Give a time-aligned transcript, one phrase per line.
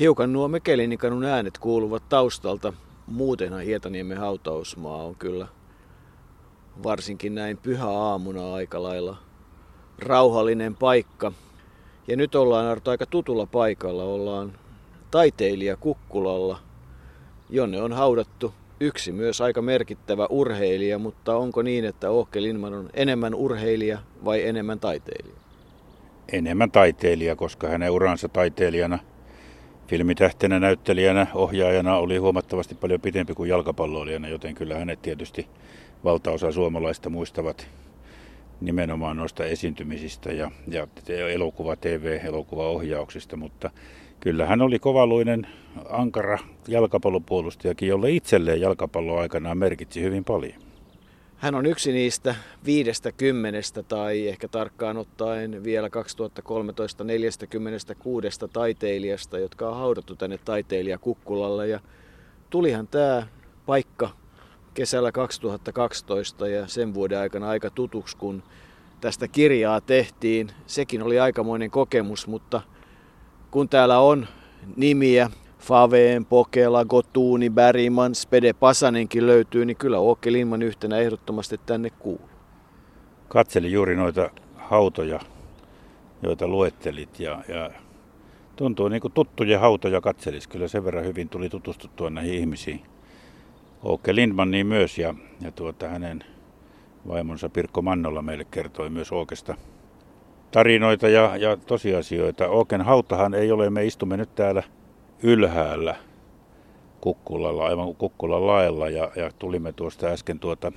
[0.00, 2.72] Hiukan nuo Mekelinikanun äänet kuuluvat taustalta.
[3.06, 5.46] Muutenhan Hietaniemen hautausmaa on kyllä
[6.82, 9.16] varsinkin näin pyhä aamuna aika lailla
[9.98, 11.32] rauhallinen paikka.
[12.08, 14.04] Ja nyt ollaan Arto aika tutulla paikalla.
[14.04, 14.52] Ollaan
[15.10, 16.58] taiteilija Kukkulalla,
[17.50, 22.90] jonne on haudattu yksi myös aika merkittävä urheilija, mutta onko niin, että Åke Lindman on
[22.94, 25.36] enemmän urheilija vai enemmän taiteilija?
[26.32, 28.98] Enemmän taiteilija, koska hänen uransa taiteilijana,
[29.88, 35.46] filmitähtenä, näyttelijänä, ohjaajana oli huomattavasti paljon pitempi kuin jalkapalloilijana, joten kyllä hänet tietysti
[36.04, 37.68] valtaosa suomalaista muistavat
[38.60, 40.86] nimenomaan noista esiintymisistä ja, ja
[41.28, 43.70] elokuva, TV, elokuvaohjauksista, mutta
[44.20, 45.46] kyllä hän oli kovaluinen,
[45.88, 50.67] ankara jalkapallopuolustajakin, jolle itselleen jalkapallo aikanaan merkitsi hyvin paljon.
[51.38, 52.34] Hän on yksi niistä
[52.64, 61.68] viidestä kymmenestä tai ehkä tarkkaan ottaen vielä 2013 46 taiteilijasta, jotka on haudattu tänne taiteilijakukkulalle.
[61.68, 61.80] Ja
[62.50, 63.26] tulihan tämä
[63.66, 64.10] paikka
[64.74, 68.42] kesällä 2012 ja sen vuoden aikana aika tutuksi, kun
[69.00, 70.50] tästä kirjaa tehtiin.
[70.66, 72.60] Sekin oli aikamoinen kokemus, mutta
[73.50, 74.26] kun täällä on
[74.76, 81.90] nimiä, Faveen, Pokela, Gotuuni, Bergman, Spede Pasanenkin löytyy, niin kyllä Åke Lindman yhtenä ehdottomasti tänne
[81.90, 82.28] kuuluu.
[83.28, 85.20] Katselin juuri noita hautoja,
[86.22, 87.70] joita luettelit ja, ja
[88.56, 90.48] tuntuu niin kuin tuttuja hautoja katselis.
[90.48, 92.82] Kyllä sen verran hyvin tuli tutustuttua näihin ihmisiin.
[93.86, 96.24] Åke Lindman niin myös ja, ja tuota, hänen
[97.08, 99.54] vaimonsa Pirkko Mannolla meille kertoi myös Åkesta
[100.50, 102.44] tarinoita ja, ja tosiasioita.
[102.44, 104.62] Åken hautahan ei ole, me istumme nyt täällä
[105.22, 105.94] ylhäällä
[107.00, 110.72] Kukkulalla, aivan Kukkulan laella ja, ja tulimme tuosta äsken tuota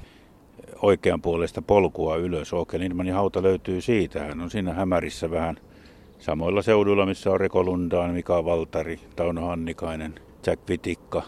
[0.81, 2.53] oikean puolesta polkua ylös.
[2.53, 4.19] Åke Lindmanin hauta löytyy siitä.
[4.19, 5.57] Hän on siinä hämärissä vähän
[6.19, 10.15] samoilla seuduilla, missä on Reko Lundaan, Mika Valtari, Tauno Hannikainen,
[10.47, 11.23] Jack Vitikka,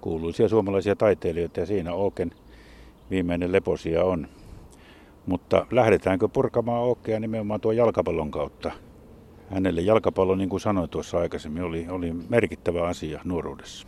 [0.00, 2.30] kuuluisia suomalaisia taiteilijoita ja siinä Åken
[3.10, 4.28] viimeinen leposia on.
[5.26, 8.72] Mutta lähdetäänkö purkamaan Åkea nimenomaan tuon jalkapallon kautta?
[9.50, 13.86] Hänelle jalkapallo, niin kuin sanoin tuossa aikaisemmin, oli, oli merkittävä asia nuoruudessa.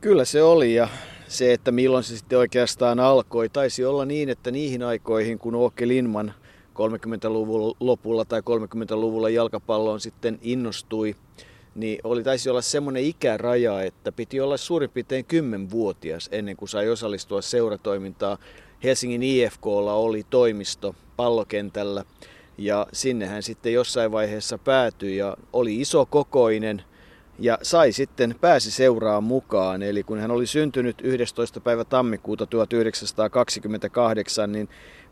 [0.00, 0.88] Kyllä se oli ja
[1.28, 5.88] se, että milloin se sitten oikeastaan alkoi, taisi olla niin, että niihin aikoihin, kun Åke
[5.88, 6.34] Lindman
[6.74, 11.14] 30-luvun lopulla tai 30-luvulla jalkapalloon sitten innostui,
[11.74, 16.88] niin oli taisi olla semmoinen ikäraja, että piti olla suurin piirtein 10-vuotias ennen kuin sai
[16.90, 18.38] osallistua seuratoimintaan.
[18.84, 22.04] Helsingin IFKlla oli toimisto pallokentällä
[22.58, 26.82] ja sinne hän sitten jossain vaiheessa päätyi ja oli iso kokoinen
[27.38, 29.82] ja sai sitten, pääsi seuraan mukaan.
[29.82, 31.60] Eli kun hän oli syntynyt 11.
[31.60, 34.68] päivä tammikuuta 1928, niin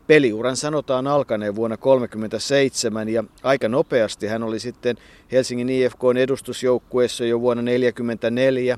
[0.07, 4.97] peliuran sanotaan alkaneen vuonna 1937 ja aika nopeasti hän oli sitten
[5.31, 8.77] Helsingin IFKn edustusjoukkueessa jo vuonna 1944.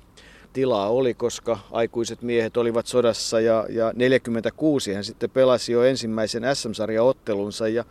[0.54, 6.44] Tilaa oli, koska aikuiset miehet olivat sodassa ja, ja 46 hän sitten pelasi jo ensimmäisen
[6.54, 7.86] SM-sarjaottelunsa ja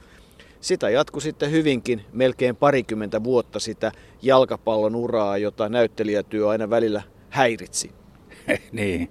[0.66, 7.90] sitä jatkui sitten hyvinkin melkein parikymmentä vuotta sitä jalkapallon uraa, jota näyttelijätyö aina välillä häiritsi.
[8.72, 9.10] niin,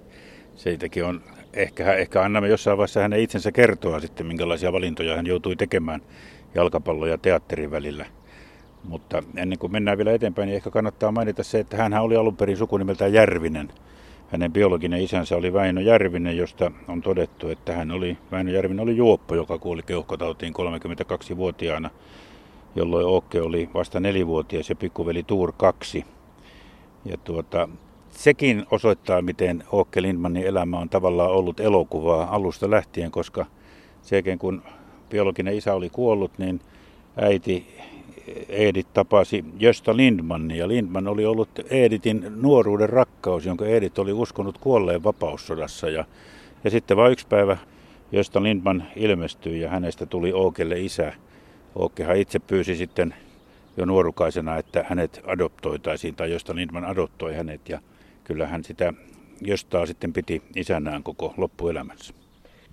[0.54, 1.20] siitäkin on
[1.52, 6.00] ehkä, ehkä annamme jossain vaiheessa hänen itsensä kertoa sitten, minkälaisia valintoja hän joutui tekemään
[6.54, 8.06] jalkapallon ja teatterin välillä.
[8.84, 12.36] Mutta ennen kuin mennään vielä eteenpäin, niin ehkä kannattaa mainita se, että hän oli alun
[12.36, 13.72] perin sukunimeltään Järvinen.
[14.28, 18.96] Hänen biologinen isänsä oli Väinö Järvinen, josta on todettu, että hän oli, Väinö Järvinen oli
[18.96, 21.90] juoppo, joka kuoli keuhkotautiin 32-vuotiaana,
[22.76, 26.04] jolloin Åke oli vasta nelivuotias ja pikkuveli Tuur kaksi.
[27.04, 27.68] Ja tuota,
[28.10, 33.46] sekin osoittaa, miten Åke Lindmanin elämä on tavallaan ollut elokuvaa alusta lähtien, koska
[34.02, 34.62] sekin kun
[35.10, 36.60] biologinen isä oli kuollut, niin
[37.16, 37.66] äiti
[38.48, 44.58] Edith tapasi Gösta Lindmanin ja Lindman oli ollut Editin nuoruuden rakkaus, jonka Edith oli uskonut
[44.58, 45.88] kuolleen vapaussodassa.
[45.88, 46.04] Ja,
[46.64, 47.56] ja sitten vain yksi päivä
[48.12, 51.12] Gösta Lindman ilmestyi ja hänestä tuli Åkelle isä.
[51.80, 53.14] Åkehan itse pyysi sitten
[53.76, 57.80] jo nuorukaisena, että hänet adoptoitaisiin tai Gösta Lindman adoptoi hänet ja
[58.24, 58.92] kyllä hän sitä
[59.44, 62.14] Göstaa sitten piti isänään koko loppuelämänsä.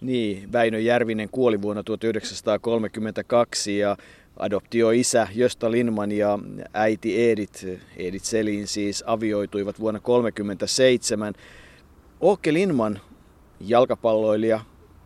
[0.01, 3.97] Niin, Väinö Järvinen kuoli vuonna 1932 ja
[4.43, 6.39] adoptioisä Josta Linman ja
[6.73, 7.65] äiti Edith,
[7.97, 11.33] Edith Selin siis avioituivat vuonna 1937.
[12.23, 12.99] Åke Linman,
[13.59, 14.59] jalkapalloilija,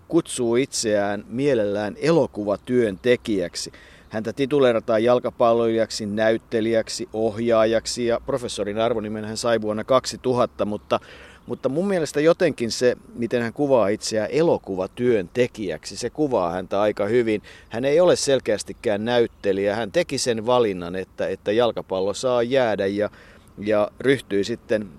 [0.07, 3.71] kutsuu itseään mielellään elokuvatyön tekijäksi.
[4.09, 10.99] Häntä tituleerataan jalkapalloilijaksi, näyttelijäksi, ohjaajaksi ja professorin arvonimen hän sai vuonna 2000, mutta
[11.47, 17.05] mutta mun mielestä jotenkin se, miten hän kuvaa itseään elokuvatyön tekijäksi, se kuvaa häntä aika
[17.05, 17.41] hyvin.
[17.69, 19.75] Hän ei ole selkeästikään näyttelijä.
[19.75, 23.09] Hän teki sen valinnan, että, että jalkapallo saa jäädä ja
[23.57, 24.89] ja ryhtyi sitten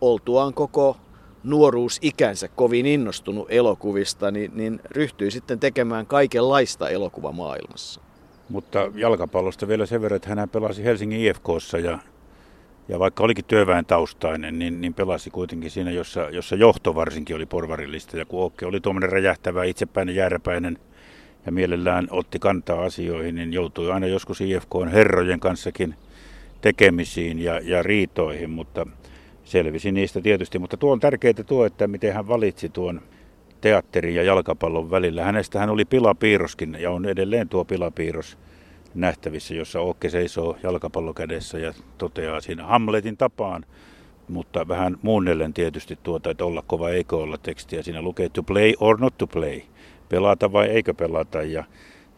[0.00, 0.96] oltuaan koko
[1.44, 8.00] nuoruusikänsä kovin innostunut elokuvista, niin, niin ryhtyi sitten tekemään kaikenlaista elokuvamaailmassa.
[8.48, 11.98] Mutta jalkapallosta vielä sen verran, että hän pelasi Helsingin IFKssa ja,
[12.88, 17.46] ja vaikka olikin työväen taustainen, niin, niin pelasi kuitenkin siinä, jossa, jossa johto varsinkin oli
[17.46, 18.16] porvarillista.
[18.16, 20.78] Ja kun Okke oli tuommoinen räjähtävä, itsepäinen, jääräpäinen
[21.46, 25.94] ja mielellään otti kantaa asioihin, niin joutui aina joskus IFKn herrojen kanssakin
[26.60, 28.86] tekemisiin ja, ja riitoihin, mutta
[29.44, 30.58] selvisi niistä tietysti.
[30.58, 33.00] Mutta tuo on tärkeää tuo, että miten hän valitsi tuon
[33.60, 35.24] teatterin ja jalkapallon välillä.
[35.24, 38.38] Hänestä hän oli pilapiirroskin ja on edelleen tuo pilapiirros
[39.00, 43.64] nähtävissä, jossa Okke seisoo jalkapallo kädessä ja toteaa siinä Hamletin tapaan,
[44.28, 47.82] mutta vähän muunnellen tietysti tuota, että olla kova eikö olla tekstiä.
[47.82, 49.60] Siinä lukee to play or not to play,
[50.08, 51.42] pelata vai eikö pelata.
[51.42, 51.64] Ja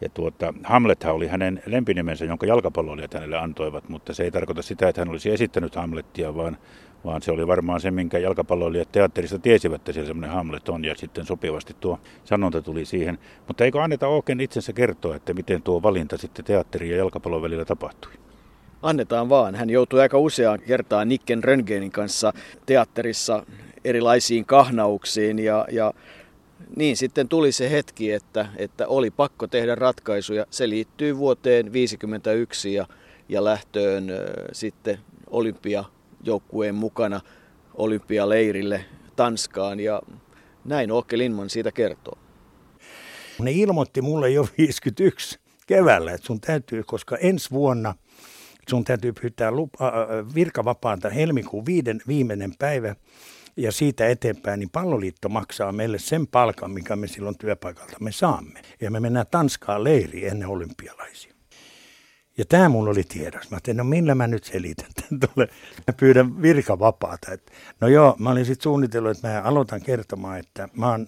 [0.01, 4.89] ja tuota, Hamlethan oli hänen lempinimensä, jonka jalkapalloilijat hänelle antoivat, mutta se ei tarkoita sitä,
[4.89, 6.57] että hän olisi esittänyt Hamlettia, vaan
[7.05, 10.95] vaan se oli varmaan se, minkä jalkapalloilijat teatterissa tiesivät, että siellä semmoinen Hamlet on, ja
[10.95, 13.17] sitten sopivasti tuo sanonta tuli siihen.
[13.47, 17.65] Mutta eikö anneta Oken itsensä kertoa, että miten tuo valinta sitten teatterin ja jalkapallon välillä
[17.65, 18.11] tapahtui?
[18.81, 19.55] Annetaan vaan.
[19.55, 22.33] Hän joutui aika useaan kertaan Nicken Röntgenin kanssa
[22.65, 23.45] teatterissa
[23.85, 25.93] erilaisiin kahnauksiin ja, ja
[26.75, 30.45] niin sitten tuli se hetki, että, että oli pakko tehdä ratkaisuja.
[30.49, 32.87] Se liittyy vuoteen 1951 ja,
[33.29, 34.17] ja lähtöön äh,
[34.51, 34.99] sitten
[35.29, 35.83] olympia
[36.23, 37.21] joukkueen mukana
[37.73, 38.85] olympialeirille
[39.15, 40.01] Tanskaan ja
[40.65, 42.17] näin Åke Lindman siitä kertoo.
[43.39, 47.95] Ne ilmoitti mulle jo 51 keväällä, että sun täytyy, koska ensi vuonna
[48.69, 52.95] sun täytyy pyytää lupa, äh, virkavapaata helmikuun viiden, viimeinen päivä
[53.57, 58.61] ja siitä eteenpäin, niin palloliitto maksaa meille sen palkan, mikä me silloin työpaikalta me saamme.
[58.81, 61.33] Ja me mennään Tanskaan leiriin ennen olympialaisia.
[62.39, 63.49] Ja tämä mulla oli tiedossa.
[63.51, 65.51] Mä ajattelin, no millä mä nyt selitän tämän tuolle.
[65.87, 67.31] Mä pyydän virkavapaata.
[67.31, 67.51] Et,
[67.81, 71.07] no joo, mä olin sitten suunnitellut, että mä aloitan kertomaan, että mä oon,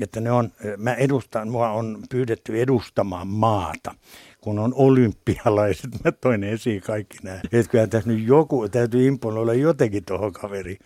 [0.00, 3.94] että ne on, mä edustan, mua on pyydetty edustamaan maata
[4.40, 7.40] kun on olympialaiset, mä toin esiin kaikki nämä.
[7.52, 10.78] Että kyllä tässä nyt joku, täytyy imponoida jotenkin tuohon kaveri.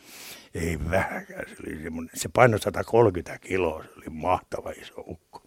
[0.54, 5.43] Ei vähäkään, se, oli se painoi 130 kiloa, se oli mahtava iso ukko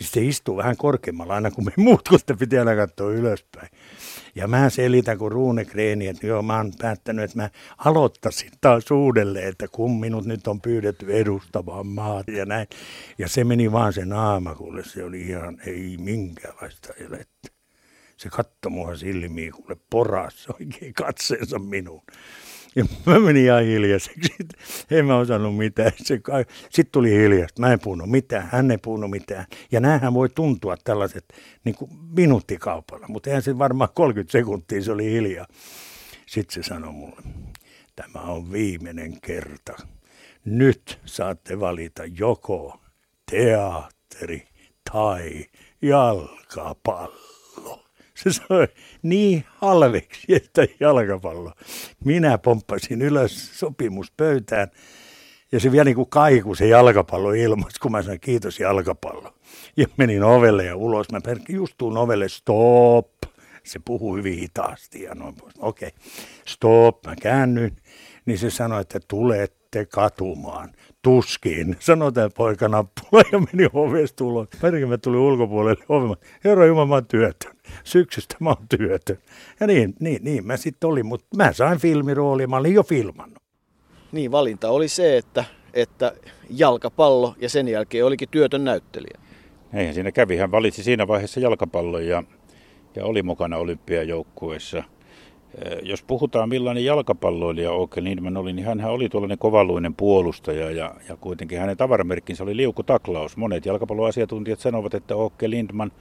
[0.00, 3.68] se istuu vähän korkeammalla aina kuin me muut, kun sitä pitää aina katsoa ylöspäin.
[4.34, 8.90] Ja mä selitän kuin Ruune Kreeni, että joo, mä oon päättänyt, että mä aloittaisin taas
[8.90, 12.66] uudelleen, että kun minut nyt on pyydetty edustamaan maata ja näin.
[13.18, 17.48] Ja se meni vaan sen naama, kuule se oli ihan ei minkäänlaista elettä.
[18.16, 22.02] Se katsoi mua silmiin, kuule poras oikein katseensa minuun.
[22.78, 24.34] Ja mä menin ihan hiljaiseksi.
[24.90, 25.92] En mä osannut mitään.
[26.70, 27.60] Sitten tuli hiljaista.
[27.60, 28.48] Mä en puhunut mitään.
[28.52, 29.44] Hän ei puhunut mitään.
[29.72, 31.24] Ja näähän voi tuntua tällaiset
[31.64, 33.06] niin kuin minuuttikaupalla.
[33.08, 35.46] Mutta eihän se varmaan 30 sekuntia se oli hiljaa.
[36.26, 37.22] Sitten se sanoi mulle,
[37.96, 39.72] tämä on viimeinen kerta.
[40.44, 42.80] Nyt saatte valita joko
[43.30, 44.48] teatteri
[44.92, 45.44] tai
[45.82, 47.27] jalkapallo
[48.24, 48.68] se soi
[49.02, 51.52] niin halveksi, että jalkapallo.
[52.04, 54.68] Minä pomppasin ylös sopimuspöytään
[55.52, 59.34] ja se vielä niin kuin kaiku se jalkapallo ilmoisi, kun mä sanoin kiitos jalkapallo.
[59.76, 61.06] Ja menin ovelle ja ulos.
[61.12, 63.08] Mä just tuun ovelle, stop.
[63.64, 65.54] Se puhuu hyvin hitaasti ja noin pois.
[65.58, 66.00] Okei, okay.
[66.46, 67.06] stop.
[67.06, 67.76] Mä käännyin.
[68.26, 69.00] Niin se sanoi, että
[69.70, 70.72] tulette katumaan
[71.02, 74.48] tuskin, sanoi tämä poika nappula ja meni ovesta ulos.
[74.88, 76.16] Mä tuli ulkopuolelle ovelle.
[76.44, 77.52] Herra Jumala, mä oon työtön
[77.84, 79.18] syksystä mä oon työtön.
[79.60, 83.42] Ja niin, niin, niin mä sitten olin, mutta mä sain filmirooli, mä olin jo filmannut.
[84.12, 85.44] Niin, valinta oli se, että,
[85.74, 86.12] että
[86.50, 89.18] jalkapallo ja sen jälkeen olikin työtön näyttelijä.
[89.74, 90.36] Eihän siinä kävi.
[90.36, 92.22] Hän valitsi siinä vaiheessa jalkapallon ja,
[92.96, 94.84] ja oli mukana olympiajoukkueessa.
[95.82, 101.16] Jos puhutaan millainen jalkapalloilija Åke Lindman oli, niin hän oli tuollainen kovaluinen puolustaja ja, ja
[101.16, 103.36] kuitenkin hänen tavaramerkkinsä oli liukutaklaus.
[103.36, 105.92] Monet jalkapalloasiantuntijat sanovat, että Åke Lindman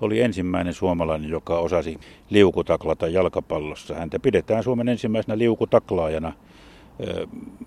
[0.00, 1.98] oli ensimmäinen suomalainen, joka osasi
[2.30, 3.94] liukutaklata jalkapallossa.
[3.94, 6.32] Häntä pidetään Suomen ensimmäisenä liukutaklaajana.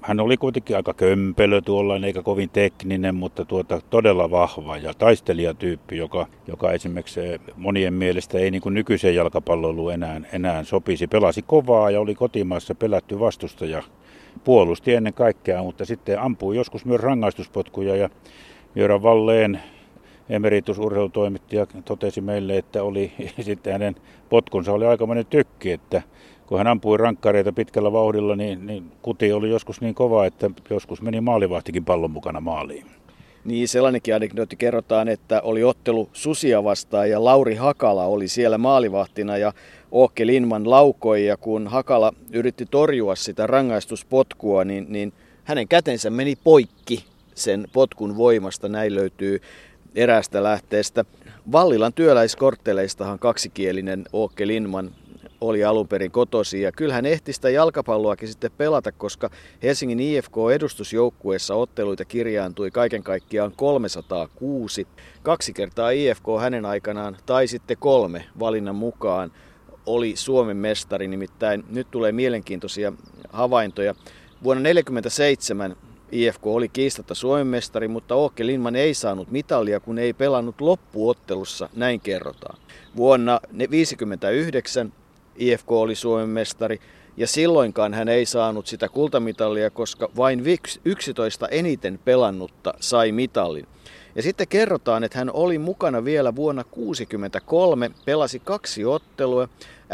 [0.02, 5.98] Hän oli kuitenkin aika kömpelö tuollainen, eikä kovin tekninen, mutta tuota, todella vahva ja taistelijatyyppi,
[5.98, 7.20] joka, joka esimerkiksi
[7.56, 11.08] monien mielestä ei niin kuin nykyiseen jalkapalloiluun enää, enää sopisi.
[11.08, 13.84] Pelasi kovaa ja oli kotimaassa pelätty vastustaja.
[14.44, 18.10] Puolusti ennen kaikkea, mutta sitten ampui joskus myös rangaistuspotkuja ja
[18.76, 19.60] Jöran Valleen
[20.30, 23.12] emeritusurheilutoimittaja totesi meille, että oli
[23.42, 23.96] sitten hänen
[24.30, 26.02] potkunsa oli aikamoinen tykki, että
[26.48, 31.02] kun hän ampui rankkareita pitkällä vauhdilla, niin, niin kuti oli joskus niin kova, että joskus
[31.02, 32.86] meni maalivahtikin pallon mukana maaliin.
[33.46, 39.38] Niin, sellainenkin anekdootti kerrotaan, että oli ottelu Susia vastaan ja Lauri Hakala oli siellä maalivahtina
[39.38, 39.54] ja
[39.94, 46.36] Åke Lindman laukoi ja kun Hakala yritti torjua sitä rangaistuspotkua, niin, niin hänen kätensä meni
[46.44, 48.70] poikki sen potkun voimasta.
[48.70, 49.42] Näin löytyy
[49.96, 51.06] eräästä lähteestä.
[51.52, 54.92] Vallilan työläiskortteleistahan kaksikielinen Åke Lindman
[55.44, 56.62] oli alun perin kotosi.
[56.62, 59.30] Ja kyllähän ehti sitä jalkapalloakin sitten pelata, koska
[59.64, 64.88] Helsingin IFK-edustusjoukkueessa otteluita kirjaantui kaiken kaikkiaan 306.
[65.24, 69.32] Kaksi kertaa IFK hänen aikanaan, tai sitten kolme valinnan mukaan,
[69.86, 71.08] oli Suomen mestari.
[71.08, 72.94] Nimittäin nyt tulee mielenkiintoisia
[73.30, 73.96] havaintoja.
[74.44, 75.76] Vuonna 1947
[76.12, 81.70] IFK oli kiistatta Suomen mestari, mutta Åke Lindman ei saanut mitalia, kun ei pelannut loppuottelussa,
[81.76, 82.58] näin kerrotaan.
[82.96, 84.94] Vuonna 1959
[85.38, 86.80] IFK oli Suomen mestari,
[87.18, 90.44] ja silloinkaan hän ei saanut sitä kultamitalia, koska vain
[90.86, 93.68] 11 eniten pelannutta sai mitalin.
[94.16, 99.48] Ja sitten kerrotaan, että hän oli mukana vielä vuonna 1963, pelasi kaksi ottelua.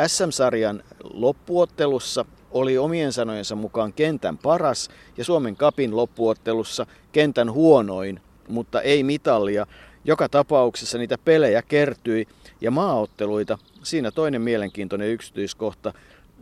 [0.08, 8.82] SM-sarjan loppuottelussa oli omien sanojensa mukaan kentän paras ja Suomen kapin loppuottelussa kentän huonoin, mutta
[8.82, 9.68] ei mitallia.
[10.06, 12.28] Joka tapauksessa niitä pelejä kertyi
[12.62, 13.58] ja maaotteluita.
[13.84, 15.94] Siinä toinen mielenkiintoinen yksityiskohta.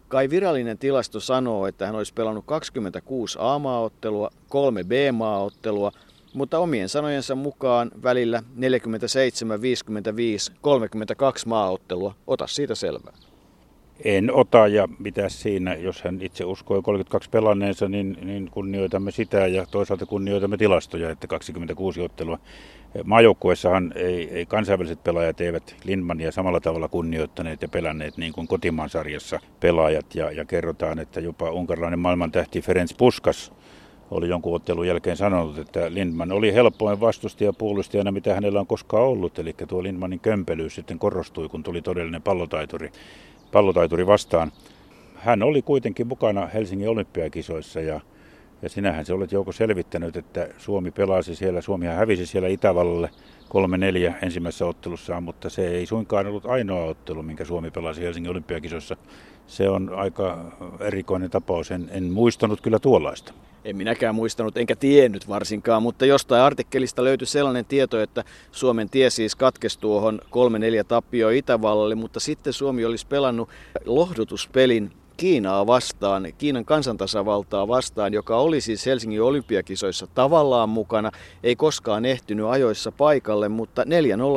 [0.08, 5.92] Kai virallinen tilasto sanoo, että hän olisi pelannut 26 A-maaottelua, kolme B-maaottelua,
[6.34, 12.16] mutta omien sanojensa mukaan välillä 47, 55, 32 maaottelua.
[12.28, 13.14] Ota siitä selvää.
[14.04, 19.48] En ota ja mitä siinä, jos hän itse uskoi 32 pelanneensa, niin, niin kunnioitamme sitä
[19.48, 22.40] ja toisaalta kunnioitamme tilastoja, että 26 ottelua.
[23.04, 28.90] Maajoukkueessahan ei, ei kansainväliset pelaajat eivät Lindmania samalla tavalla kunnioittaneet ja pelänneet niin kuin kotimaan
[28.90, 30.16] sarjassa pelaajat.
[30.16, 33.54] Ja, ja kerrotaan, että jopa unkarilainen maailmantähti Ferenc Puskas
[34.12, 39.04] oli jonkun ottelun jälkeen sanonut, että Lindman oli helpoin vastustaja puolustajana, mitä hänellä on koskaan
[39.04, 39.40] ollut.
[39.40, 42.92] Eli tuo Lindmanin kömpelyys sitten korostui, kun tuli todellinen pallotaituri
[43.52, 44.52] pallotaituri vastaan.
[45.16, 48.02] Hän oli kuitenkin mukana Helsingin olympiakisoissa ja,
[48.62, 53.10] ja sinähän se olet Jouko selvittänyt, että Suomi pelasi siellä, Suomi hävisi siellä Itävallalle
[54.10, 58.98] 3-4 ensimmäisessä ottelussaan, mutta se ei suinkaan ollut ainoa ottelu, minkä Suomi pelasi Helsingin olympiakisoissa.
[59.48, 63.34] Se on aika erikoinen tapaus, en, en muistanut kyllä tuollaista.
[63.66, 69.10] En minäkään muistanut, enkä tiennyt varsinkaan, mutta jostain artikkelista löytyi sellainen tieto, että Suomen tie
[69.10, 70.30] siis katkesi tuohon 3-4
[70.88, 73.50] tappio Itävallalle, mutta sitten Suomi olisi pelannut
[73.86, 81.12] lohdutuspelin Kiinaa vastaan, Kiinan kansantasavaltaa vastaan, joka oli siis Helsingin olympiakisoissa tavallaan mukana,
[81.44, 83.88] ei koskaan ehtynyt ajoissa paikalle, mutta 4-0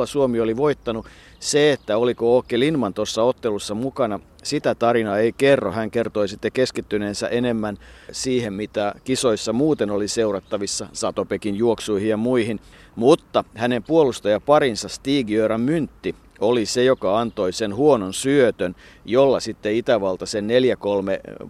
[0.05, 1.05] Suomi oli voittanut.
[1.39, 5.71] Se, että oliko Åke Lindman tuossa ottelussa mukana, sitä tarinaa ei kerro.
[5.71, 7.77] Hän kertoi sitten keskittyneensä enemmän
[8.11, 12.59] siihen, mitä kisoissa muuten oli seurattavissa, Satopekin juoksuihin ja muihin.
[12.95, 20.25] Mutta hänen puolustajaparinsa Stig-Göran Myntti oli se, joka antoi sen huonon syötön, jolla sitten Itävalta
[20.25, 20.49] sen 4-3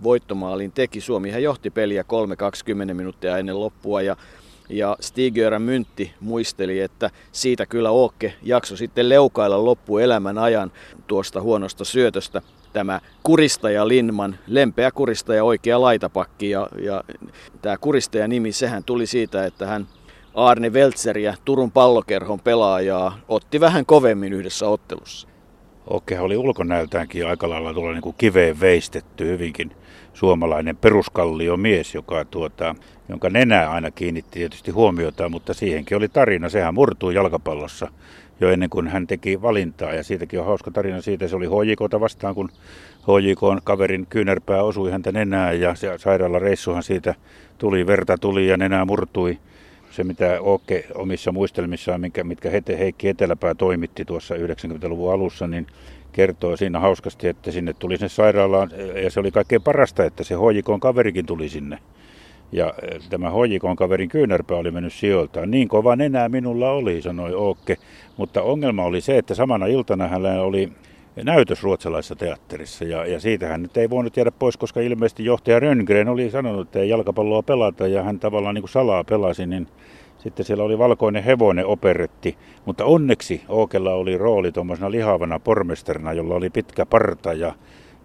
[0.04, 1.02] voittomaalin teki.
[1.02, 2.06] Suomihan johti peliä
[2.92, 4.18] 3-20 minuuttia ennen loppua ja
[4.70, 10.72] ja stig Myntti muisteli, että siitä kyllä Ookke jakso sitten leukailla loppuelämän ajan
[11.08, 12.42] tuosta huonosta syötöstä.
[12.74, 17.04] Tämä kuristaja Linman, lempeä kuristaja, oikea laitapakki ja, ja
[17.62, 19.88] tämä kuristaja nimi, sehän tuli siitä, että hän
[20.36, 25.28] Arne Weltzeriä, Turun pallokerhon pelaajaa, otti vähän kovemmin yhdessä ottelussa.
[25.88, 29.72] Okei, oli ulkonäöltäänkin aika lailla tuolla niin kuin kiveen veistetty hyvinkin
[30.14, 32.76] suomalainen peruskallio mies, joka tuota,
[33.10, 36.50] jonka nenää aina kiinnitti tietysti huomiota, mutta siihenkin oli tarina.
[36.50, 37.88] Sehän murtui jalkapallossa
[38.42, 41.28] jo ennen kuin hän teki valintaa ja siitäkin on hauska tarina siitä.
[41.28, 42.50] Se oli HJKta vastaan, kun
[43.02, 47.16] HJK kaverin kyynärpää osui häntä nenään ja sairaalareissuhan siitä
[47.58, 49.40] tuli, verta tuli ja nenää murtui
[49.92, 55.68] se, mitä Oke omissa muistelmissaan, minkä, mitkä Hete, Heikki Eteläpää toimitti tuossa 90-luvun alussa, niin
[56.12, 58.72] kertoo siinä hauskasti, että sinne tuli sinne sairaalaan,
[59.04, 61.78] ja se oli kaikkein parasta, että se hoijikon kaverikin tuli sinne.
[62.52, 65.52] Ja e, tämä hoijikon kaverin kyynärpää oli mennyt sijoiltaan.
[65.52, 67.78] Niin kova nenää minulla oli, sanoi Ookke.
[68.18, 70.72] Mutta ongelma oli se, että samana iltana hänellä oli
[71.16, 72.86] näytös ruotsalaisessa teatterissa.
[72.86, 76.68] Ja, ja siitä hän nyt ei voinut jäädä pois, koska ilmeisesti johtaja Rönngren oli sanonut,
[76.68, 79.68] että ei jalkapalloa pelata ja hän tavallaan niin kuin salaa pelasi, niin
[80.18, 86.36] sitten siellä oli valkoinen hevonen operetti, mutta onneksi Ookella oli rooli tuommoisena lihavana pormestarina, jolla
[86.36, 87.54] oli pitkä parta ja,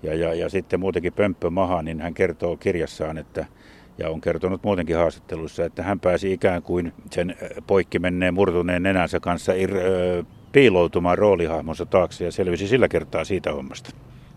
[0.03, 3.47] ja, ja, ja sitten muutenkin pömppö maha, niin hän kertoo kirjassaan, että
[3.99, 7.37] ja on kertonut muutenkin haastatteluissa, että hän pääsi ikään kuin sen
[7.67, 10.25] poikki menneen murtuneen nenänsä kanssa ir, ö,
[10.57, 13.91] piiloutumaan roolihahmonsa taakse ja selvisi sillä kertaa siitä hommasta.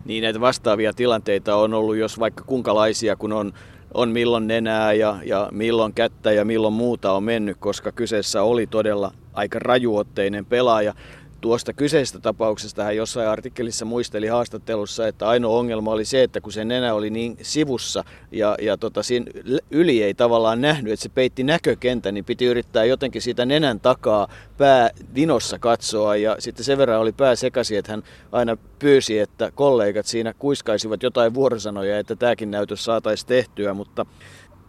[0.04, 3.52] Niin näitä vastaavia tilanteita on ollut, jos vaikka kunkalaisia, kun on,
[3.94, 8.66] on milloin nenää ja, ja milloin kättä ja milloin muuta on mennyt, koska kyseessä oli
[8.66, 10.94] todella aika rajuotteinen pelaaja.
[11.40, 16.52] Tuosta kyseisestä tapauksesta hän jossain artikkelissa muisteli haastattelussa, että ainoa ongelma oli se, että kun
[16.52, 19.26] se nenä oli niin sivussa ja, ja tota, siinä
[19.70, 24.28] yli ei tavallaan nähnyt, että se peitti näkökentä, niin piti yrittää jotenkin siitä nenän takaa
[24.58, 29.50] pää vinossa katsoa ja sitten sen verran oli pää sekaisin, että hän aina pyysi, että
[29.54, 34.06] kollegat siinä kuiskaisivat jotain vuorosanoja, että tämäkin näytös saataisiin tehtyä, mutta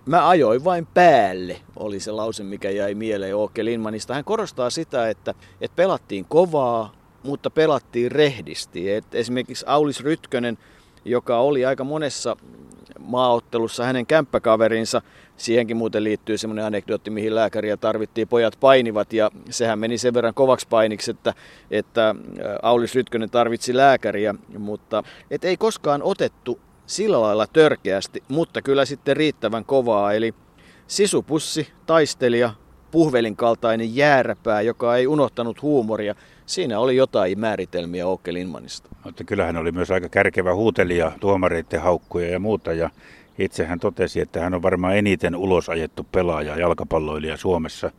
[0.06, 4.14] Mä ajoin vain päälle, oli se lause, mikä jäi mieleen Åke Lindmanista.
[4.14, 6.92] Hän korostaa sitä, että, että pelattiin kovaa,
[7.24, 8.92] mutta pelattiin rehdisti.
[8.92, 10.58] Et esimerkiksi Aulis Rytkönen,
[11.06, 12.36] joka oli aika monessa
[13.00, 15.02] maaottelussa hänen kämppäkaverinsa,
[15.38, 20.34] siihenkin muuten liittyy semmoinen anekdootti, mihin lääkäriä tarvittiin, pojat painivat ja sehän meni sen verran
[20.34, 21.34] kovaksi painiksi, että,
[21.72, 22.16] että
[22.62, 26.60] Aulis Rytkönen tarvitsi lääkäriä, mutta et ei koskaan otettu
[26.92, 30.14] sillä lailla törkeästi, mutta kyllä sitten riittävän kovaa.
[30.14, 30.34] Eli
[30.88, 32.54] sisupussi, taistelija,
[32.92, 36.16] puhvelin kaltainen jääräpää, joka ei unohtanut huumoria.
[36.46, 38.90] Siinä oli jotain määritelmiä Åke Lindmanista.
[39.06, 42.74] Mutta kyllähän oli myös aika kärkevä huutelija, tuomareiden haukkuja ja muuta.
[42.74, 42.90] Ja
[43.40, 47.92] itse hän totesi, että hän on varmaan eniten ulosajettu pelaaja, jalkapalloilija Suomessa.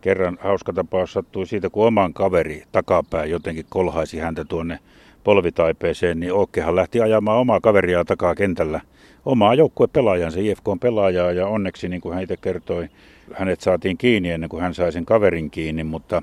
[0.00, 4.78] Kerran hauska tapaus sattui siitä, kun oman kaveri takapää jotenkin kolhaisi häntä tuonne
[5.24, 8.80] polvitaipeeseen, niin Ookkehan lähti ajamaan omaa kaveriaan takaa kentällä.
[9.24, 12.88] Omaa joukkuepelaajansa, IFK on pelaajaa ja onneksi, niin kuin hän itse kertoi,
[13.32, 16.22] hänet saatiin kiinni ennen kuin hän sai sen kaverin kiinni, mutta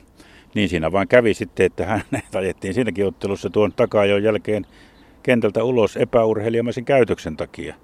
[0.56, 2.02] niin siinä vaan kävi sitten, että hän
[2.34, 4.66] ajettiin siinäkin ottelussa tuon takaa jo jälkeen
[5.24, 7.76] kentältä ulos epäurheilijamaisen käytöksen takia.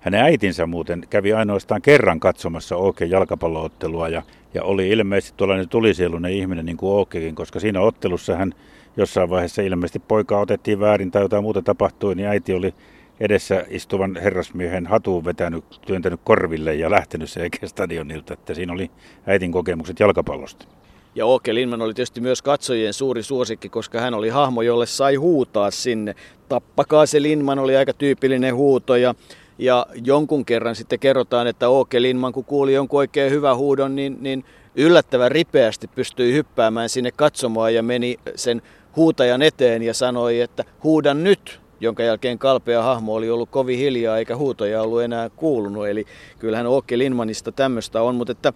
[0.00, 4.22] Hänen äitinsä muuten kävi ainoastaan kerran katsomassa Ooken jalkapalloottelua ja,
[4.54, 8.54] ja oli ilmeisesti tuollainen tulisielunen ihminen niin kuin Ookekin, koska siinä ottelussa hän
[8.96, 12.74] jossain vaiheessa ilmeisesti poika otettiin väärin tai jotain muuta tapahtui, niin äiti oli
[13.20, 18.90] edessä istuvan herrasmiehen hatuun vetänyt, työntänyt korville ja lähtenyt se stadionilta, että siinä oli
[19.26, 20.66] äitin kokemukset jalkapallosta.
[21.14, 25.14] Ja Åke Lindman oli tietysti myös katsojien suuri suosikki, koska hän oli hahmo, jolle sai
[25.14, 26.14] huutaa sinne.
[26.48, 29.14] Tappakaa se Lindman oli aika tyypillinen huuto ja,
[29.58, 34.16] ja jonkun kerran sitten kerrotaan, että Åke Lindman kun kuuli jonkun oikein hyvän huudon, niin,
[34.20, 34.44] niin
[34.76, 38.62] yllättävän ripeästi pystyi hyppäämään sinne katsomaan ja meni sen
[38.96, 44.18] huutajan eteen ja sanoi, että huudan nyt, jonka jälkeen kalpea hahmo oli ollut kovin hiljaa
[44.18, 45.88] eikä huutoja ollut enää kuulunut.
[45.88, 46.04] Eli
[46.38, 48.52] kyllähän Åke Lindmanista tämmöistä on, mutta että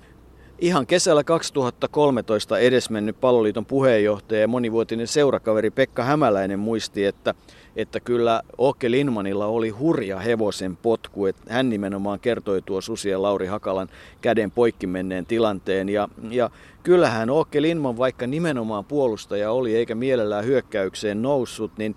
[0.59, 7.35] ihan kesällä 2013 edesmennyt palloliiton puheenjohtaja ja monivuotinen seurakaveri Pekka Hämäläinen muisti, että
[7.79, 11.27] että kyllä Okke Lindmanilla oli hurja hevosen potku.
[11.27, 13.89] Että hän nimenomaan kertoi tuo Susi ja Lauri Hakalan
[14.21, 15.89] käden poikki menneen tilanteen.
[15.89, 16.51] Ja, ja
[16.83, 21.97] kyllähän Okke Lindman, vaikka nimenomaan puolustaja oli eikä mielellään hyökkäykseen noussut, niin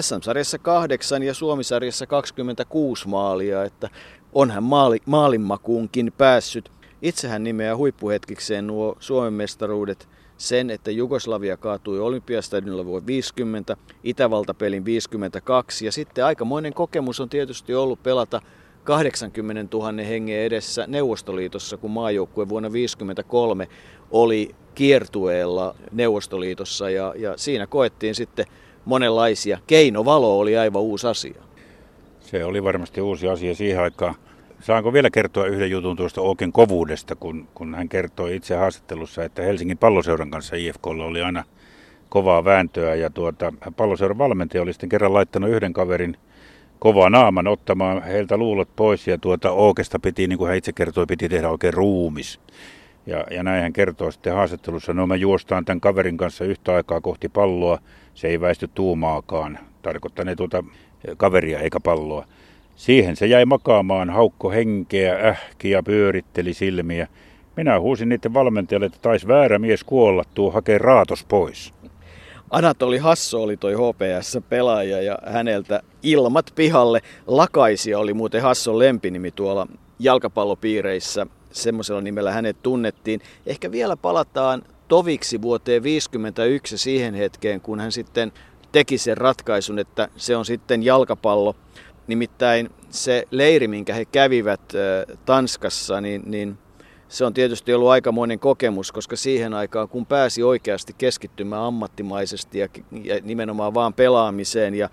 [0.00, 3.88] SM-sarjassa kahdeksan ja Suomisarjassa 26 maalia, että
[4.32, 6.70] on hän maali, maalinmakuunkin päässyt.
[7.02, 10.08] Itsehän nimeää huippuhetkikseen nuo Suomen mestaruudet–
[10.40, 17.74] sen, että Jugoslavia kaatui Olympiastadionilla vuonna 50, Itävalta-pelin 52 ja sitten aikamoinen kokemus on tietysti
[17.74, 18.40] ollut pelata
[18.84, 23.68] 80 000 hengen edessä Neuvostoliitossa, kun maajoukkue vuonna 1953
[24.10, 28.46] oli kiertueella Neuvostoliitossa ja, ja siinä koettiin sitten
[28.84, 29.58] monenlaisia.
[29.66, 31.42] Keinovalo oli aivan uusi asia.
[32.20, 34.14] Se oli varmasti uusi asia siihen aikaan.
[34.60, 39.42] Saanko vielä kertoa yhden jutun tuosta Oken kovuudesta, kun, kun hän kertoi itse haastattelussa, että
[39.42, 41.44] Helsingin palloseuran kanssa IFKlla oli aina
[42.08, 46.16] kovaa vääntöä ja tuota, palloseuran valmentaja oli sitten kerran laittanut yhden kaverin
[46.78, 51.06] kovaa naaman ottamaan heiltä luulot pois ja tuota Ookesta piti, niin kuin hän itse kertoi,
[51.06, 52.40] piti tehdä oikein ruumis.
[53.06, 57.00] Ja, ja näin hän kertoo sitten haastattelussa, no me juostaan tämän kaverin kanssa yhtä aikaa
[57.00, 57.78] kohti palloa,
[58.14, 60.64] se ei väisty tuumaakaan, tarkoittaa ne tuota
[61.16, 62.24] kaveria eikä palloa.
[62.80, 67.08] Siihen se jäi makaamaan, haukko henkeä, ähki ja pyöritteli silmiä.
[67.56, 71.74] Minä huusin niiden valmentajalle, että taisi väärä mies kuolla, tuu hakee raatos pois.
[72.50, 77.00] Anatoli Hasso oli toi HPS-pelaaja ja häneltä ilmat pihalle.
[77.26, 79.66] Lakaisia oli muuten Hasson lempinimi tuolla
[79.98, 81.26] jalkapallopiireissä.
[81.52, 83.20] Semmoisella nimellä hänet tunnettiin.
[83.46, 88.32] Ehkä vielä palataan toviksi vuoteen 1951 siihen hetkeen, kun hän sitten
[88.72, 91.56] teki sen ratkaisun, että se on sitten jalkapallo–
[92.10, 94.60] Nimittäin se leiri, minkä he kävivät
[95.24, 96.58] Tanskassa, niin, niin
[97.08, 102.68] se on tietysti ollut aikamoinen kokemus, koska siihen aikaan, kun pääsi oikeasti keskittymään ammattimaisesti ja,
[103.02, 104.88] ja nimenomaan vaan pelaamiseen ja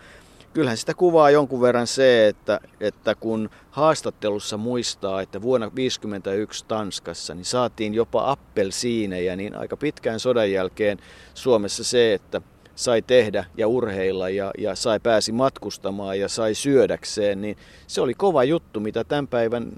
[0.54, 7.36] kyllähän sitä kuvaa jonkun verran se, että, että kun haastattelussa muistaa, että vuonna 1951 Tanskassa
[7.36, 10.98] niin saatiin jopa appelsiinejä, niin aika pitkään sodan jälkeen
[11.34, 12.42] Suomessa se, että
[12.78, 18.14] sai tehdä ja urheilla ja, ja sai pääsi matkustamaan ja sai syödäkseen, niin se oli
[18.14, 19.72] kova juttu, mitä tämän päivän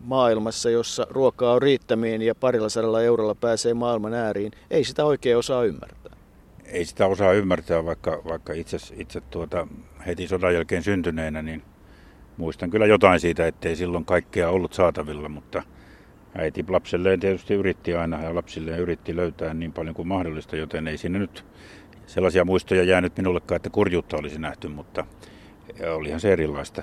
[0.00, 5.36] maailmassa, jossa ruokaa on riittämiin ja parilla sadalla eurolla pääsee maailman ääriin, ei sitä oikein
[5.36, 6.16] osaa ymmärtää.
[6.64, 9.66] ei sitä osaa ymmärtää, vaikka, vaikka itse, itse tuota,
[10.06, 11.62] heti sodan jälkeen syntyneenä, niin
[12.36, 15.62] muistan kyllä jotain siitä, ettei silloin kaikkea ollut saatavilla, mutta
[16.34, 20.98] äiti lapselleen tietysti yritti aina ja lapsilleen yritti löytää niin paljon kuin mahdollista, joten ei
[20.98, 21.44] siinä nyt
[22.06, 25.04] sellaisia muistoja jäänyt minullekaan, että kurjuutta olisi nähty, mutta
[25.94, 26.82] olihan se erilaista.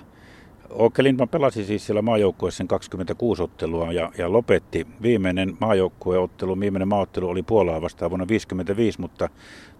[0.79, 4.87] Åke Lindman pelasi siis siellä maajoukkueessa 26 ottelua ja, ja lopetti.
[5.01, 9.29] Viimeinen maajoukkueottelu, viimeinen maaottelu oli Puolaa vastaan vuonna 1955, mutta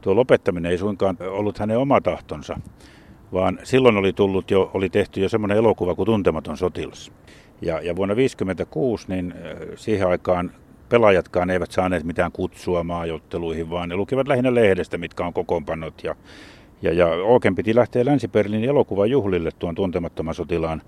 [0.01, 2.59] tuo lopettaminen ei suinkaan ollut hänen oma tahtonsa,
[3.33, 7.11] vaan silloin oli tullut jo, oli tehty jo semmoinen elokuva kuin Tuntematon sotilas.
[7.61, 9.33] Ja, ja vuonna 1956 niin
[9.75, 10.51] siihen aikaan
[10.89, 16.15] pelaajatkaan eivät saaneet mitään kutsua maajotteluihin, vaan ne lukivat lähinnä lehdestä, mitkä on kokoonpannot ja
[16.81, 20.81] ja, ja Oken piti lähteä Länsi-Berliinin elokuvajuhlille tuon tuntemattoman sotilaan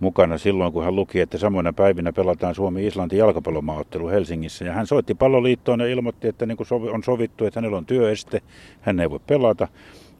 [0.00, 4.64] mukana silloin, kun hän luki, että samoina päivinä pelataan Suomi-Islanti jalkapallomaaottelu Helsingissä.
[4.64, 8.42] Ja hän soitti palloliittoon ja ilmoitti, että niin kuin on sovittu, että hänellä on työeste,
[8.80, 9.68] hän ei voi pelata.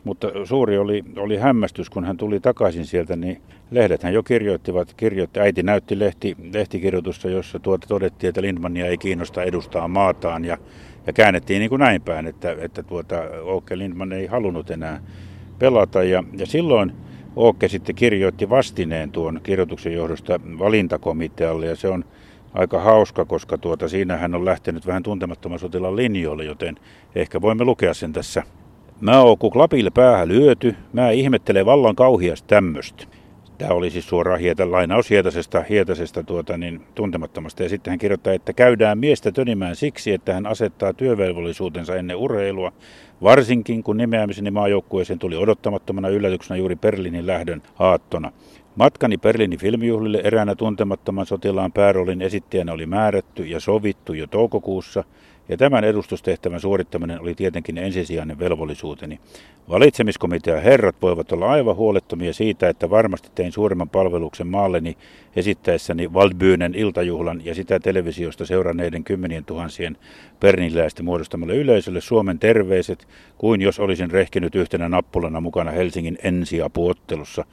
[0.04, 5.40] Mutta suuri oli, oli hämmästys, kun hän tuli takaisin sieltä, niin lehdethän jo kirjoittivat, kirjoitti,
[5.40, 10.58] äiti näytti lehti, lehtikirjoitusta, jossa tuota todettiin, että Lindmania ei kiinnosta edustaa maataan ja
[11.08, 13.16] ja käännettiin niin kuin näin päin, että, että tuota,
[13.56, 15.00] Åke Lindman ei halunnut enää
[15.58, 16.02] pelata.
[16.02, 16.92] Ja, ja silloin
[17.38, 22.04] Åke sitten kirjoitti vastineen tuon kirjoituksen johdosta valintakomitealle ja se on
[22.54, 26.76] aika hauska, koska tuota, siinä hän on lähtenyt vähän tuntemattoman sotilaan linjoille, joten
[27.14, 28.42] ehkä voimme lukea sen tässä.
[29.00, 33.04] Mä oon kun klapille päähän lyöty, mä ihmettelen vallan kauhias tämmöstä.
[33.58, 37.62] Tämä oli siis suoraan hietä, lainaus Hietasesta, Hietasesta tuota, niin, tuntemattomasta.
[37.62, 42.72] Ja sitten hän kirjoittaa, että käydään miestä tönimään siksi, että hän asettaa työvelvollisuutensa ennen urheilua,
[43.22, 48.32] varsinkin kun nimeämiseni maajoukkueeseen tuli odottamattomana yllätyksenä juuri Berliinin lähdön aattona.
[48.78, 55.04] Matkani Berliinin filmijuhlille eräänä tuntemattoman sotilaan pääroolin esittäjänä oli määrätty ja sovittu jo toukokuussa–
[55.48, 59.20] ja tämän edustustehtävän suorittaminen oli tietenkin ensisijainen velvollisuuteni.
[59.68, 64.96] Valitsemiskomitean herrat voivat olla aivan huolettomia siitä, että varmasti tein suuremman palveluksen maalleni
[65.36, 69.96] esittäessäni Waldbyynen iltajuhlan ja sitä televisiosta seuranneiden kymmenien tuhansien
[70.40, 77.44] perniläisten muodostamalle yleisölle Suomen terveiset, kuin jos olisin rehkinyt yhtenä nappulana mukana Helsingin ensiapuottelussa.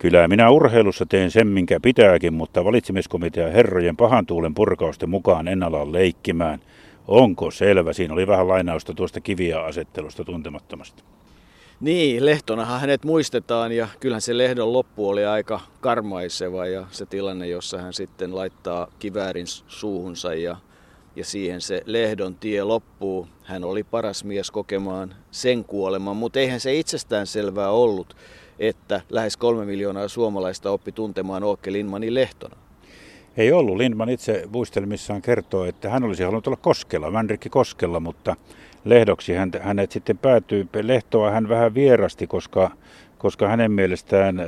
[0.00, 5.62] Kyllä minä urheilussa teen sen, minkä pitääkin, mutta valitsemiskomitean herrojen pahan tuulen purkausten mukaan en
[5.62, 6.60] ala leikkimään–
[7.10, 7.92] Onko selvä?
[7.92, 11.02] Siinä oli vähän lainausta tuosta kiviä asettelusta tuntemattomasta.
[11.80, 17.48] Niin, Lehtonahan hänet muistetaan ja kyllähän se Lehdon loppu oli aika karmaiseva ja se tilanne,
[17.48, 20.56] jossa hän sitten laittaa kiväärin suuhunsa ja,
[21.16, 23.28] ja siihen se Lehdon tie loppuu.
[23.42, 28.16] Hän oli paras mies kokemaan sen kuoleman, mutta eihän se itsestään selvää ollut,
[28.60, 32.56] että lähes kolme miljoonaa suomalaista oppi tuntemaan Åke Lindmanin Lehtona.
[33.36, 33.76] Ei ollut.
[33.76, 38.36] Lindman itse muistelmissaan kertoo, että hän olisi halunnut olla Koskella, Vänrikki Koskella, mutta
[38.84, 40.66] lehdoksi hänet sitten päätyi.
[40.82, 42.70] Lehtoa hän vähän vierasti, koska,
[43.18, 44.42] koska hänen mielestään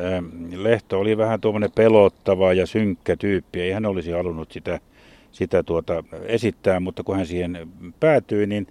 [0.56, 3.60] Lehto oli vähän tuommoinen pelottava ja synkkä tyyppi.
[3.60, 4.80] Ei hän olisi halunnut sitä,
[5.32, 7.68] sitä tuota esittää, mutta kun hän siihen
[8.00, 8.66] päätyi, niin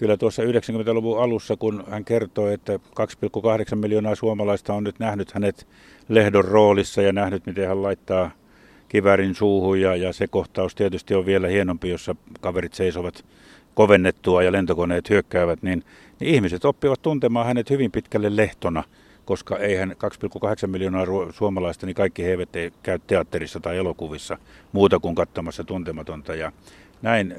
[0.00, 5.66] kyllä tuossa 90-luvun alussa, kun hän kertoi, että 2,8 miljoonaa suomalaista on nyt nähnyt hänet
[6.08, 8.30] Lehdon roolissa ja nähnyt, miten hän laittaa
[8.88, 13.24] kivärin suuhun ja, ja se kohtaus tietysti on vielä hienompi, jossa kaverit seisovat
[13.74, 15.84] kovennettua ja lentokoneet hyökkäävät, niin,
[16.20, 18.84] niin ihmiset oppivat tuntemaan hänet hyvin pitkälle lehtona,
[19.24, 22.48] koska eihän 2,8 miljoonaa suomalaista, niin kaikki he eivät
[22.82, 24.38] käy teatterissa tai elokuvissa
[24.72, 26.34] muuta kuin katsomassa tuntematonta.
[26.34, 26.52] Ja
[27.02, 27.34] näin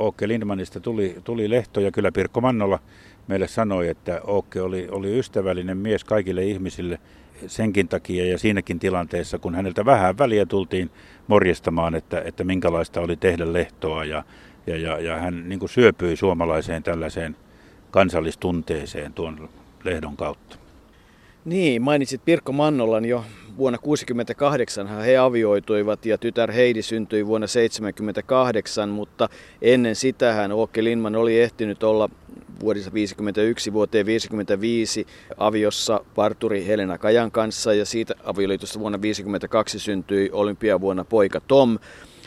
[0.00, 2.78] Åke Lindmanista tuli, tuli lehto ja kyllä Pirkko Mannola
[3.26, 6.98] meille sanoi, että Åke oli, oli ystävällinen mies kaikille ihmisille–
[7.46, 10.90] senkin takia ja siinäkin tilanteessa, kun häneltä vähän väliä tultiin
[11.26, 14.24] morjestamaan, että, että minkälaista oli tehdä lehtoa ja,
[14.66, 17.36] ja, ja, ja hän niin syöpyi suomalaiseen tällaiseen
[17.90, 19.48] kansallistunteeseen tuon
[19.84, 20.58] lehdon kautta.
[21.44, 23.24] Niin, mainitsit Pirkko Mannolan jo
[23.58, 29.28] vuonna 1968 he avioituivat ja tytär Heidi syntyi vuonna 1978, mutta
[29.62, 32.08] ennen sitä hän Åke Lindman oli ehtinyt olla
[32.60, 40.30] vuodessa 51 vuoteen 55 aviossa parturi Helena Kajan kanssa ja siitä avioliitosta vuonna 52 syntyi
[40.32, 41.78] olympiavuonna poika Tom.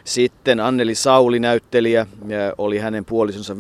[0.09, 2.07] Sitten Anneli Sauli näyttelijä
[2.57, 3.57] oli hänen puolisonsa 56-63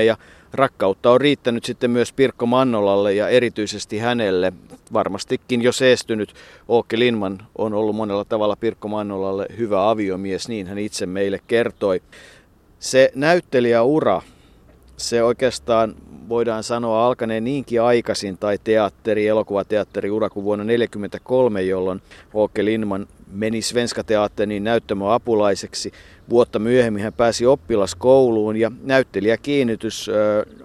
[0.00, 0.16] ja
[0.52, 4.52] rakkautta on riittänyt sitten myös Pirkko Mannolalle ja erityisesti hänelle.
[4.92, 6.34] Varmastikin jo seestynyt
[6.70, 12.02] Åke Lindman on ollut monella tavalla Pirkko Mannolalle hyvä aviomies, niin hän itse meille kertoi.
[12.78, 14.22] Se näyttelijäura
[14.96, 15.94] se oikeastaan
[16.28, 22.02] voidaan sanoa alkaneen niinkin aikaisin tai teatteri, elokuvateatteri ura kuin vuonna 1943, jolloin
[22.34, 25.92] Åke Lindman meni Svenska Teatterin näyttämöapulaiseksi.
[26.30, 30.10] Vuotta myöhemmin hän pääsi oppilaskouluun ja näyttelijäkiinnitys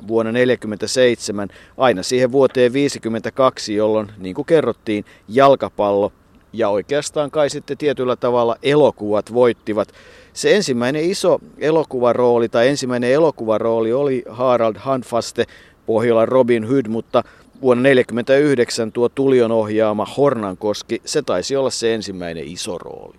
[0.07, 6.11] vuonna 1947 aina siihen vuoteen 1952, jolloin niin kuin kerrottiin jalkapallo
[6.53, 9.89] ja oikeastaan kai sitten tietyllä tavalla elokuvat voittivat.
[10.33, 15.45] Se ensimmäinen iso elokuvarooli tai ensimmäinen elokuvarooli oli Harald Hanfaste
[15.85, 17.23] Pohjolan Robin Hood, mutta
[17.63, 23.17] vuonna 1949 tuo Tulion ohjaama Hornankoski, se taisi olla se ensimmäinen iso rooli.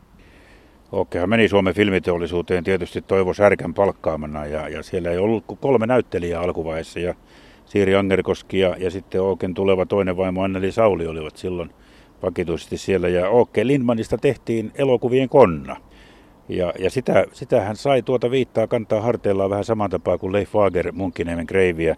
[0.93, 5.87] Okei, meni Suomen filmiteollisuuteen tietysti Toivo Särkän palkkaamana ja, ja siellä ei ollut kuin kolme
[5.87, 7.15] näyttelijää alkuvaiheessa ja
[7.67, 11.71] Siiri Angerkoski ja, ja sitten Oken tuleva toinen vaimo Anneli Sauli olivat silloin
[12.23, 15.77] vakituisesti siellä ja Oke Lindmanista tehtiin elokuvien konna.
[16.49, 20.55] Ja, ja sitä, sitä hän sai tuota viittaa kantaa harteillaan vähän saman tapaa kuin Leif
[20.55, 21.97] Wager Munkkiniemen kreiviä.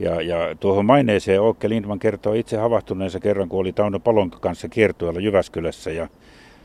[0.00, 4.68] Ja, ja tuohon maineeseen Okke Lindman kertoo itse havahtuneensa kerran, kun oli Tauno Palon kanssa
[4.68, 6.08] kiertueella Jyväskylässä ja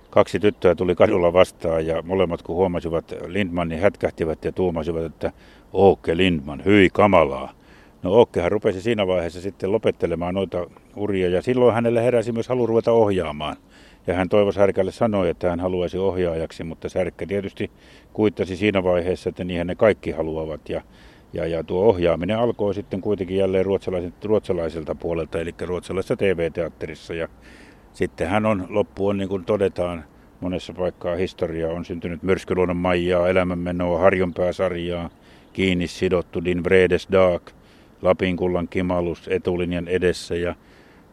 [0.09, 5.31] kaksi tyttöä tuli kadulla vastaan ja molemmat kun huomasivat Lindman, niin hätkähtivät ja tuumasivat, että
[5.73, 7.51] Okke Lindman, hyi kamalaa.
[8.03, 12.65] No Okkehan rupesi siinä vaiheessa sitten lopettelemaan noita uria ja silloin hänelle heräsi myös halu
[12.65, 13.55] ruveta ohjaamaan.
[14.07, 17.71] Ja hän toivo Särkälle sanoi, että hän haluaisi ohjaajaksi, mutta Särkkä tietysti
[18.13, 20.69] kuittasi siinä vaiheessa, että niinhän ne kaikki haluavat.
[20.69, 20.81] Ja,
[21.33, 23.65] ja, ja tuo ohjaaminen alkoi sitten kuitenkin jälleen
[24.23, 27.13] ruotsalaiselta puolelta, eli ruotsalaisessa TV-teatterissa.
[27.13, 27.27] Ja
[27.93, 30.03] sitten hän on, loppu on niin kuin todetaan,
[30.39, 35.09] monessa paikkaa historiaa on syntynyt Myrskyluonnon Maijaa, Elämänmenoa, Harjonpääsarjaa,
[35.53, 37.41] Kiinni sidottu, Din Vredes Dag,
[38.01, 40.55] Lapinkullan kimalus etulinjan edessä ja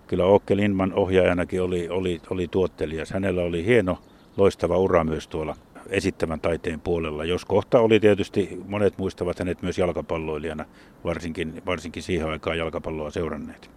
[0.07, 3.05] kyllä Okke Lindman ohjaajanakin oli, oli, oli tuottelija.
[3.12, 3.98] Hänellä oli hieno,
[4.37, 5.57] loistava ura myös tuolla
[5.88, 7.25] esittävän taiteen puolella.
[7.25, 10.64] Jos kohta oli tietysti, monet muistavat hänet myös jalkapalloilijana,
[11.05, 13.71] varsinkin, varsinkin siihen aikaan jalkapalloa seuranneet.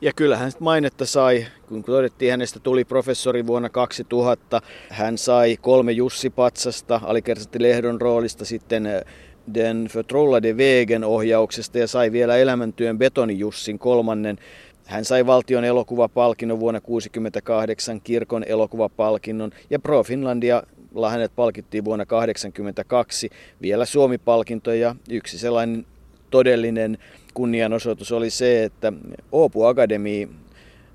[0.00, 4.60] Ja kyllä hän mainetta sai, kun todettiin hänestä tuli professori vuonna 2000.
[4.88, 9.02] Hän sai kolme Jussi Patsasta, alikersantti Lehdon roolista, sitten eh,
[9.54, 14.38] Den förtrollade vägen ohjauksesta ja sai vielä elämäntyön Betonijussin kolmannen
[14.86, 20.62] hän sai valtion elokuvapalkinnon vuonna 1968, kirkon elokuvapalkinnon ja Pro Finlandia
[21.10, 23.30] hänet palkittiin vuonna 1982.
[23.62, 25.86] Vielä Suomi-palkinto ja yksi sellainen
[26.30, 26.98] todellinen
[27.34, 28.92] kunnianosoitus oli se, että
[29.32, 30.28] Oopu Akademi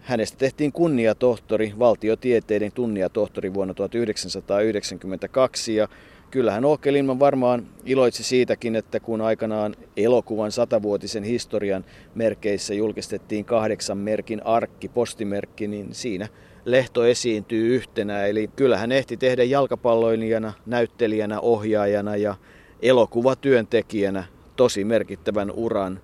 [0.08, 5.88] Hänestä tehtiin kunniatohtori, valtiotieteiden kunniatohtori vuonna 1992 ja
[6.32, 13.98] kyllähän Åke Lindman varmaan iloitsi siitäkin, että kun aikanaan elokuvan satavuotisen historian merkeissä julkistettiin kahdeksan
[13.98, 16.28] merkin arkki, postimerkki, niin siinä
[16.68, 18.26] Lehto esiintyy yhtenä.
[18.26, 22.36] Eli kyllähän ehti tehdä jalkapalloilijana, näyttelijänä, ohjaajana ja
[22.82, 24.24] elokuvatyöntekijänä
[24.56, 26.00] tosi merkittävän uran.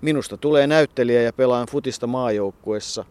[0.00, 3.04] Minusta tulee näyttelijä ja pelaan futista maajoukkuessa.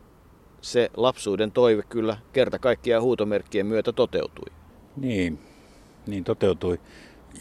[0.62, 4.52] Se lapsuuden toive kyllä kerta kaikkiaan huutomerkkien myötä toteutui.
[4.98, 5.40] Niin,
[6.08, 6.80] niin toteutui.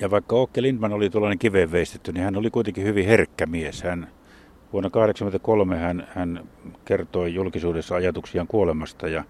[0.01, 3.83] Ja vaikka Åke Lindman oli tuollainen kiveen veistetty, niin hän oli kuitenkin hyvin herkkä mies.
[3.83, 4.09] Hän,
[4.73, 6.49] vuonna 1983 hän, hän
[6.85, 9.25] kertoi julkisuudessa ajatuksiaan kuolemasta ja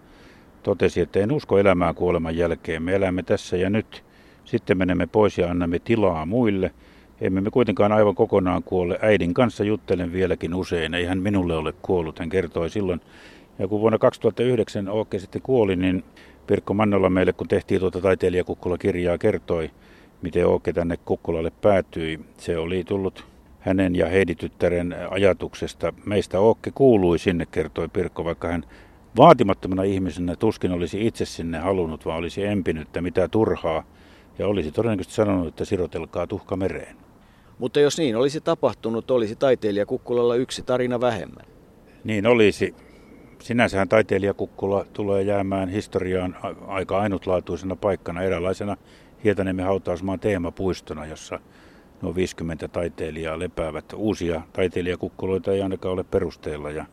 [0.62, 2.82] totesi, että en usko elämään kuoleman jälkeen.
[2.82, 4.04] Me elämme tässä ja nyt.
[4.44, 6.70] Sitten menemme pois ja annamme tilaa muille.
[7.20, 8.98] Emme me kuitenkaan aivan kokonaan kuole.
[9.02, 10.94] Äidin kanssa juttelen vieläkin usein.
[10.94, 13.00] Ei hän minulle ole kuollut, hän kertoi silloin.
[13.58, 16.04] Ja kun vuonna 2009 Åke sitten kuoli, niin
[16.46, 19.70] Pirkko Mannola meille, kun tehtiin tuota taiteilijakukkola-kirjaa, kertoi,
[20.22, 22.20] miten Ooke tänne Kukkolalle päätyi.
[22.38, 23.26] Se oli tullut
[23.60, 25.92] hänen ja Heidi-tyttären ajatuksesta.
[26.06, 28.64] Meistä Ookke kuului sinne, kertoi Pirkko, vaikka hän
[29.18, 33.84] vaatimattomana ihmisenä tuskin olisi itse sinne halunnut, vaan olisi empinyt, että mitä turhaa.
[34.38, 36.96] Ja olisi todennäköisesti sanonut, että sirotelkaa tuhka mereen.
[37.58, 41.44] Mutta jos niin olisi tapahtunut, olisi taiteilija Kukkulalla yksi tarina vähemmän.
[42.04, 42.74] Niin olisi.
[43.38, 48.76] Sinänsähän taiteilijakukkula tulee jäämään historiaan aika ainutlaatuisena paikkana, eräänlaisena
[49.24, 51.40] Hietaniemen hautausmaan teemapuistona, jossa
[52.02, 53.92] nuo 50 taiteilijaa lepäävät.
[53.92, 56.86] Uusia taiteilijakukkuloita ei ainakaan ole perusteella ja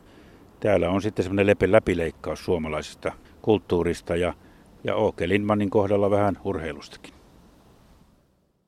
[0.59, 4.33] täällä on sitten semmoinen lepe läpileikkaus suomalaisesta kulttuurista ja,
[4.83, 7.14] ja Åke Lindmanin kohdalla vähän urheilustakin.